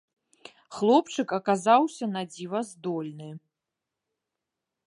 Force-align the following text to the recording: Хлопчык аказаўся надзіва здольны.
Хлопчык 0.77 1.29
аказаўся 1.39 2.05
надзіва 2.15 2.59
здольны. 2.73 3.29